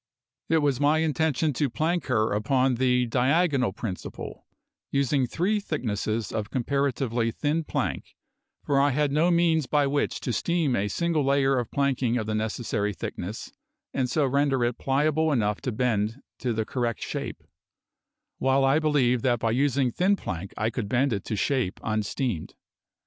[0.49, 4.47] It was my intention to plank her upon the diagonal principle,
[4.89, 8.15] using three thicknesses of comparatively thin plank,
[8.65, 12.25] for I had no means by which to steam a single layer of planking of
[12.25, 13.51] the necessary thickness
[13.93, 17.43] and so render it pliable enough to bend to the correct shape;
[18.39, 22.55] while I believed that by using thin plank I could bend it to shape unsteamed.